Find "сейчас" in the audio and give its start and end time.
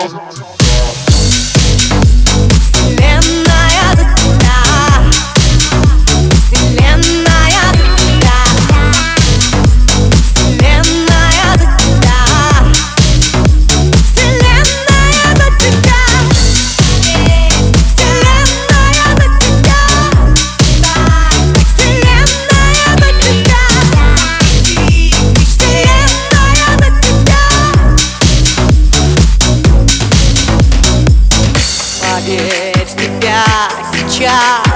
33.92-34.67